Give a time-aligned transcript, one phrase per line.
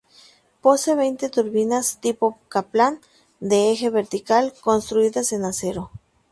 [0.63, 2.95] Posee veinte turbinas tipo Kaplan
[3.49, 5.83] de eje vertical, construidas en acero.